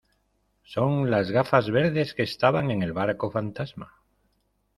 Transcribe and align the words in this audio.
son 0.63 1.11
las 1.11 1.29
gafas 1.29 1.69
verdes 1.69 2.15
que 2.15 2.23
estaban 2.23 2.71
en 2.71 2.81
el 2.81 2.91
barco 2.91 3.29
fantasma. 3.29 4.01